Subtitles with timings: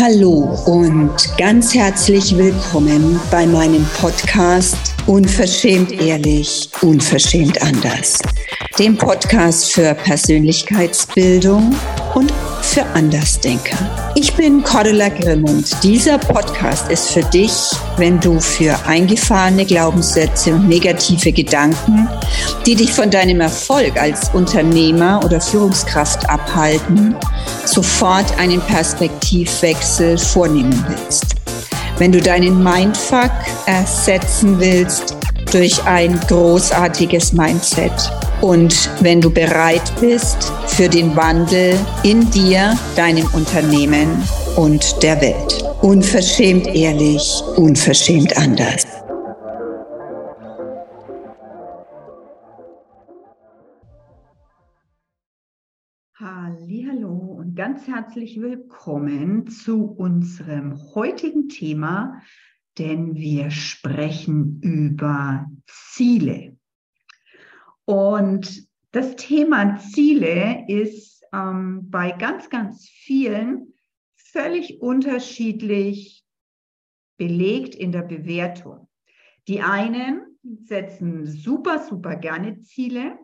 [0.00, 8.20] Hallo und ganz herzlich willkommen bei meinem Podcast Unverschämt ehrlich, unverschämt anders.
[8.78, 11.74] Dem Podcast für Persönlichkeitsbildung
[12.14, 12.32] und
[12.68, 13.76] für Andersdenker.
[14.14, 17.52] Ich bin Cordula Grimm und dieser Podcast ist für dich,
[17.96, 22.08] wenn du für eingefahrene Glaubenssätze und negative Gedanken,
[22.66, 27.16] die dich von deinem Erfolg als Unternehmer oder Führungskraft abhalten,
[27.64, 31.36] sofort einen Perspektivwechsel vornehmen willst.
[31.96, 33.32] Wenn du deinen Mindfuck
[33.66, 35.16] ersetzen willst
[35.52, 41.74] durch ein großartiges Mindset und wenn du bereit bist für den Wandel
[42.04, 44.08] in dir, deinem Unternehmen
[44.56, 45.64] und der Welt.
[45.82, 48.86] Unverschämt ehrlich, unverschämt anders.
[56.20, 62.20] Hallo und ganz herzlich willkommen zu unserem heutigen Thema,
[62.78, 66.57] denn wir sprechen über Ziele.
[67.88, 73.72] Und das Thema Ziele ist ähm, bei ganz, ganz vielen
[74.14, 76.22] völlig unterschiedlich
[77.16, 78.90] belegt in der Bewertung.
[79.48, 83.18] Die einen setzen super, super gerne Ziele.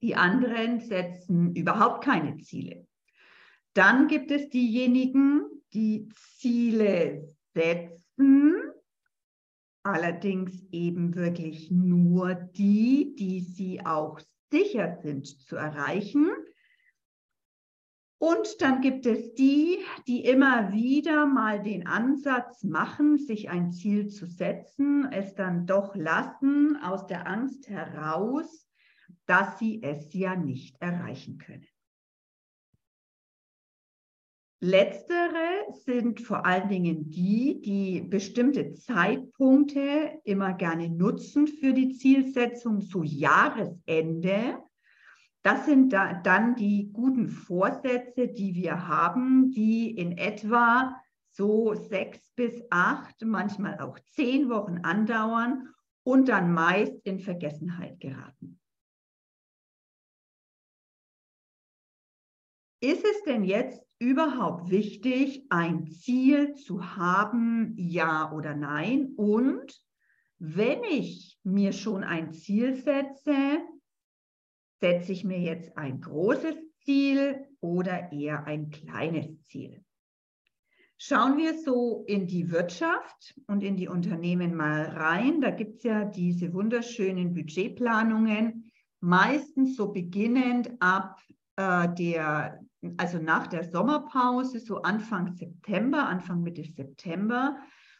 [0.00, 2.86] Die anderen setzen überhaupt keine Ziele.
[3.74, 5.42] Dann gibt es diejenigen,
[5.74, 8.54] die Ziele setzen,
[9.82, 14.20] allerdings eben wirklich nur die, die sie auch
[14.50, 16.30] sicher sind zu erreichen.
[18.20, 24.08] Und dann gibt es die, die immer wieder mal den Ansatz machen, sich ein Ziel
[24.08, 28.68] zu setzen, es dann doch lassen aus der Angst heraus,
[29.26, 31.66] dass sie es ja nicht erreichen können.
[34.60, 42.80] Letztere sind vor allen Dingen die, die bestimmte Zeitpunkte immer gerne nutzen für die Zielsetzung,
[42.80, 44.58] so Jahresende.
[45.42, 52.32] Das sind da, dann die guten Vorsätze, die wir haben, die in etwa so sechs
[52.34, 55.68] bis acht, manchmal auch zehn Wochen andauern
[56.02, 58.57] und dann meist in Vergessenheit geraten.
[62.80, 69.14] Ist es denn jetzt überhaupt wichtig, ein Ziel zu haben, ja oder nein?
[69.16, 69.82] Und
[70.38, 73.58] wenn ich mir schon ein Ziel setze,
[74.80, 79.84] setze ich mir jetzt ein großes Ziel oder eher ein kleines Ziel?
[80.96, 85.40] Schauen wir so in die Wirtschaft und in die Unternehmen mal rein.
[85.40, 91.20] Da gibt es ja diese wunderschönen Budgetplanungen, meistens so beginnend ab
[91.56, 92.60] äh, der
[92.96, 97.56] also nach der Sommerpause, so Anfang September, Anfang Mitte September,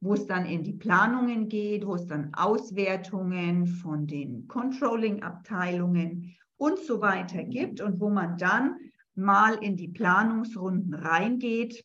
[0.00, 6.78] wo es dann in die Planungen geht, wo es dann Auswertungen von den Controlling-Abteilungen und
[6.78, 8.76] so weiter gibt und wo man dann
[9.14, 11.84] mal in die Planungsrunden reingeht,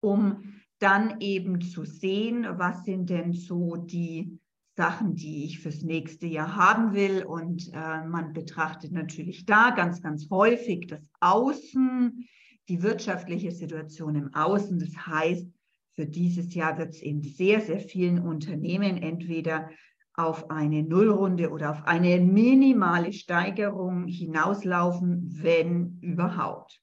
[0.00, 4.38] um dann eben zu sehen, was sind denn so die
[4.76, 7.24] Sachen, die ich fürs nächste Jahr haben will.
[7.24, 12.28] Und äh, man betrachtet natürlich da ganz, ganz häufig das Außen,
[12.68, 14.78] die wirtschaftliche Situation im Außen.
[14.78, 15.48] Das heißt,
[15.94, 19.70] für dieses Jahr wird es in sehr, sehr vielen Unternehmen entweder
[20.12, 26.82] auf eine Nullrunde oder auf eine minimale Steigerung hinauslaufen, wenn überhaupt.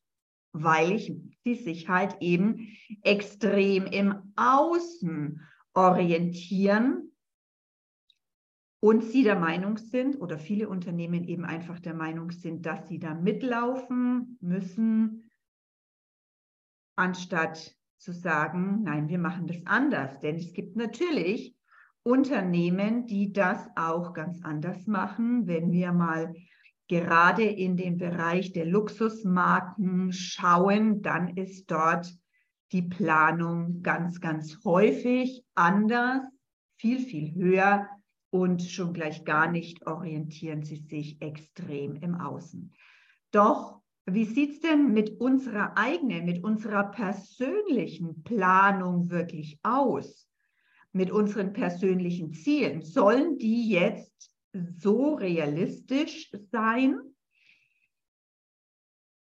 [0.52, 5.42] Weil ich, sie sich halt eben extrem im Außen
[5.74, 7.13] orientieren
[8.84, 13.00] und sie der Meinung sind oder viele Unternehmen eben einfach der Meinung sind, dass sie
[13.00, 15.32] da mitlaufen müssen,
[16.98, 20.20] anstatt zu sagen, nein, wir machen das anders.
[20.20, 21.56] Denn es gibt natürlich
[22.04, 25.48] Unternehmen, die das auch ganz anders machen.
[25.48, 26.34] Wenn wir mal
[26.90, 32.14] gerade in den Bereich der Luxusmarken schauen, dann ist dort
[32.74, 36.28] die Planung ganz, ganz häufig anders,
[36.76, 37.88] viel, viel höher
[38.34, 42.74] und schon gleich gar nicht orientieren sie sich extrem im Außen.
[43.30, 50.28] Doch wie sieht es denn mit unserer eigenen, mit unserer persönlichen Planung wirklich aus?
[50.94, 52.82] Mit unseren persönlichen Zielen?
[52.82, 57.00] Sollen die jetzt so realistisch sein?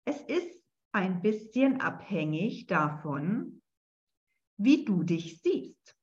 [0.06, 0.58] Es ist
[0.92, 3.60] ein bisschen abhängig davon,
[4.56, 5.94] wie du dich siehst.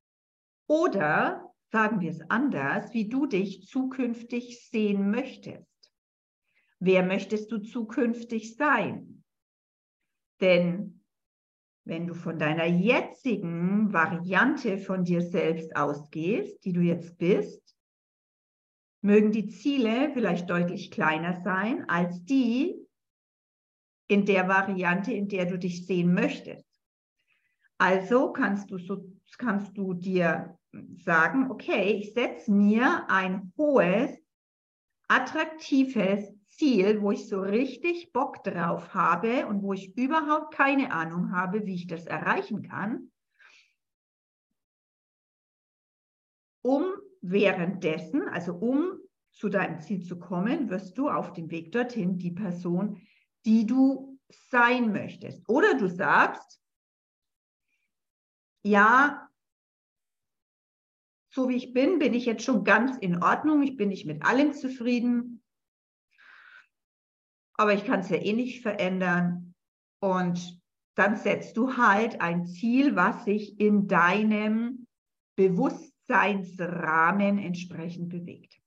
[0.68, 5.92] Oder sagen wir es anders, wie du dich zukünftig sehen möchtest.
[6.80, 9.24] Wer möchtest du zukünftig sein?
[10.40, 11.04] Denn
[11.84, 17.76] wenn du von deiner jetzigen Variante von dir selbst ausgehst, die du jetzt bist,
[19.02, 22.76] mögen die Ziele vielleicht deutlich kleiner sein als die
[24.08, 26.70] in der Variante, in der du dich sehen möchtest.
[27.80, 30.56] Also kannst du so kannst du dir
[31.04, 34.12] sagen, okay, ich setze mir ein hohes,
[35.08, 41.32] attraktives Ziel, wo ich so richtig Bock drauf habe und wo ich überhaupt keine Ahnung
[41.32, 43.12] habe, wie ich das erreichen kann,
[46.62, 46.86] um
[47.22, 49.00] währenddessen, also um
[49.32, 53.02] zu deinem Ziel zu kommen, wirst du auf dem Weg dorthin die Person,
[53.46, 55.48] die du sein möchtest.
[55.50, 56.62] Oder du sagst,
[58.64, 59.30] ja,
[61.34, 63.64] so wie ich bin, bin ich jetzt schon ganz in Ordnung.
[63.64, 65.44] Ich bin nicht mit allem zufrieden
[67.56, 69.56] aber ich kann es ja eh nicht verändern.
[70.02, 70.62] Und
[70.96, 74.86] dann setzt du halt ein Ziel, was sich in deinem
[75.36, 78.62] Bewusstseinsrahmen entsprechend bewegt.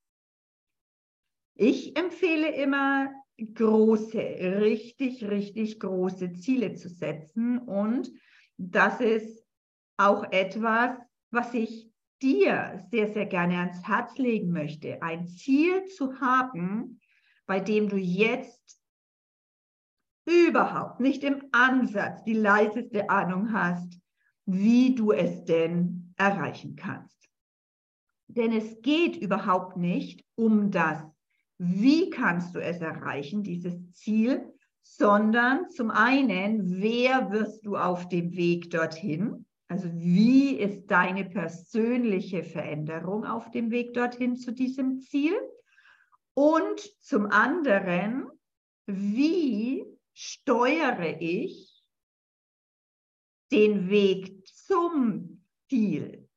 [1.54, 7.58] Ich empfehle immer, große, richtig, richtig große Ziele zu setzen.
[7.58, 8.10] Und
[8.56, 9.46] das ist
[9.98, 10.98] auch etwas,
[11.30, 11.88] was ich
[12.22, 15.02] dir sehr, sehr gerne ans Herz legen möchte.
[15.02, 17.00] Ein Ziel zu haben,
[17.46, 18.80] bei dem du jetzt
[20.26, 24.00] überhaupt nicht im Ansatz die leiseste Ahnung hast,
[24.44, 27.28] wie du es denn erreichen kannst.
[28.28, 31.02] Denn es geht überhaupt nicht um das,
[31.58, 34.52] wie kannst du es erreichen, dieses Ziel,
[34.82, 39.45] sondern zum einen, wer wirst du auf dem Weg dorthin?
[39.68, 45.34] Also wie ist deine persönliche Veränderung auf dem Weg dorthin zu diesem Ziel?
[46.34, 48.30] Und zum anderen,
[48.86, 51.82] wie steuere ich
[53.50, 56.28] den Weg zum Ziel?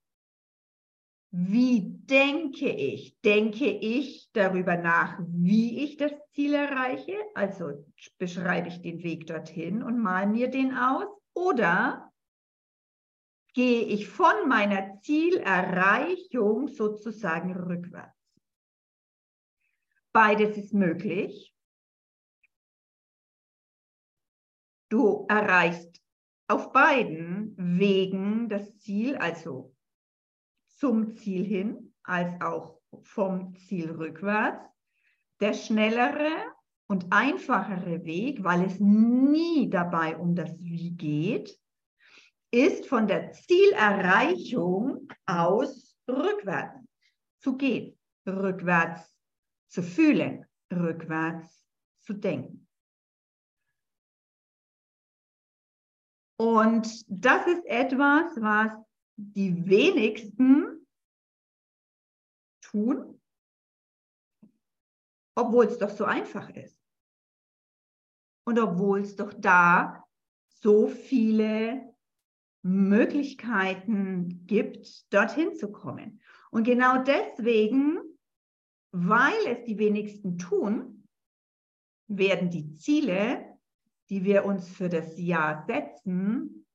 [1.31, 3.19] Wie denke ich?
[3.21, 7.15] Denke ich darüber nach, wie ich das Ziel erreiche?
[7.35, 7.85] Also
[8.17, 11.05] beschreibe ich den Weg dorthin und mal mir den aus?
[11.35, 12.08] Oder
[13.53, 18.15] gehe ich von meiner Zielerreichung sozusagen rückwärts?
[20.11, 21.55] Beides ist möglich.
[24.89, 26.01] Du erreichst
[26.47, 29.75] auf beiden Wegen das Ziel, also
[30.67, 34.65] zum Ziel hin, als auch vom Ziel rückwärts.
[35.41, 36.31] Der schnellere
[36.87, 41.58] und einfachere Weg, weil es nie dabei um das Wie geht,
[42.51, 46.83] ist von der Zielerreichung aus rückwärts
[47.39, 47.97] zu gehen,
[48.27, 49.15] rückwärts
[49.67, 51.65] zu fühlen, rückwärts
[52.01, 52.67] zu denken.
[56.39, 58.71] Und das ist etwas, was
[59.17, 60.87] die wenigsten
[62.61, 63.21] tun,
[65.35, 66.79] obwohl es doch so einfach ist.
[68.45, 70.03] Und obwohl es doch da
[70.47, 71.88] so viele
[72.61, 76.21] Möglichkeiten gibt, dorthin zu kommen.
[76.51, 77.99] Und genau deswegen,
[78.91, 81.07] weil es die wenigsten tun,
[82.07, 83.49] werden die Ziele
[84.09, 86.65] die wir uns für das Jahr setzen,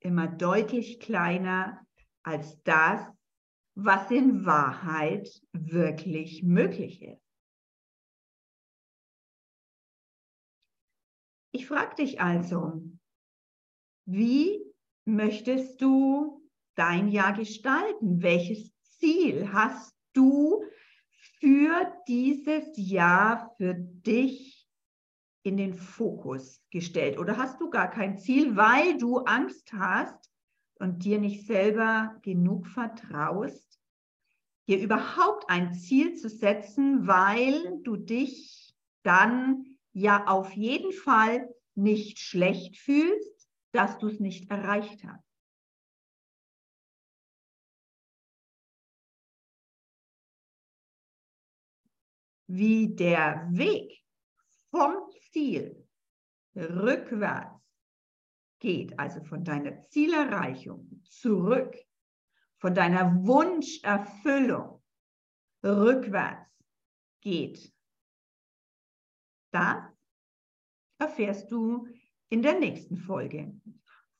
[0.00, 1.84] immer deutlich kleiner
[2.22, 3.04] als das,
[3.74, 7.22] was in Wahrheit wirklich möglich ist.
[11.52, 12.82] Ich frage dich also,
[14.06, 14.64] wie
[15.08, 16.42] möchtest du
[16.74, 18.22] dein Jahr gestalten?
[18.22, 20.62] Welches Ziel hast du
[21.40, 24.68] für dieses Jahr für dich
[25.42, 27.18] in den Fokus gestellt?
[27.18, 30.30] Oder hast du gar kein Ziel, weil du Angst hast
[30.78, 33.80] und dir nicht selber genug vertraust,
[34.68, 42.18] dir überhaupt ein Ziel zu setzen, weil du dich dann ja auf jeden Fall nicht
[42.18, 43.37] schlecht fühlst,
[43.72, 45.24] dass du es nicht erreicht hast?
[52.46, 54.02] Wie der Weg
[54.70, 55.86] vom Ziel
[56.56, 57.60] rückwärts
[58.58, 61.76] geht, also von deiner Zielerreichung zurück,
[62.58, 64.82] von deiner Wunscherfüllung
[65.62, 66.50] rückwärts
[67.20, 67.72] geht,
[69.52, 69.84] das
[70.98, 71.86] erfährst du
[72.30, 73.52] in der nächsten Folge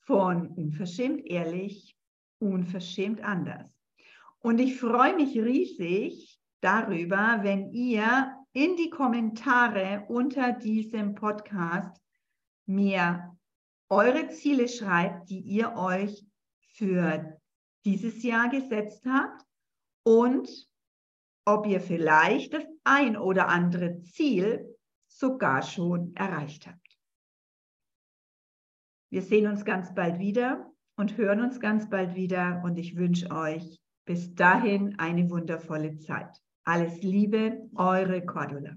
[0.00, 1.96] von Unverschämt ehrlich,
[2.38, 3.70] unverschämt anders.
[4.40, 12.00] Und ich freue mich riesig darüber, wenn ihr in die Kommentare unter diesem Podcast
[12.66, 13.36] mir
[13.90, 16.24] eure Ziele schreibt, die ihr euch
[16.74, 17.38] für
[17.84, 19.44] dieses Jahr gesetzt habt
[20.02, 20.48] und
[21.44, 26.87] ob ihr vielleicht das ein oder andere Ziel sogar schon erreicht habt.
[29.10, 30.66] Wir sehen uns ganz bald wieder
[30.98, 36.28] und hören uns ganz bald wieder und ich wünsche euch bis dahin eine wundervolle Zeit.
[36.64, 38.72] Alles Liebe, eure Cordula.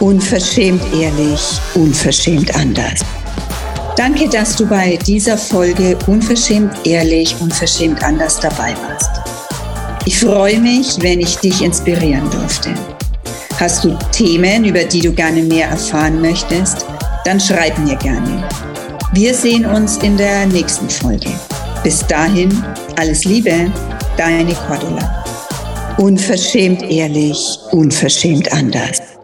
[0.00, 3.04] Unverschämt ehrlich, unverschämt anders.
[3.94, 9.20] Danke, dass du bei dieser Folge Unverschämt ehrlich, unverschämt anders dabei warst.
[10.06, 12.72] Ich freue mich, wenn ich dich inspirieren durfte.
[13.60, 16.86] Hast du Themen, über die du gerne mehr erfahren möchtest?
[17.28, 18.48] Dann schreib mir gerne.
[19.12, 21.28] Wir sehen uns in der nächsten Folge.
[21.84, 22.64] Bis dahin,
[22.96, 23.70] alles Liebe,
[24.16, 25.24] deine Cordula.
[25.98, 29.17] Unverschämt ehrlich, unverschämt anders.